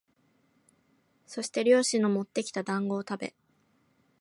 [1.27, 3.35] そして猟師のもってきた団子をたべ、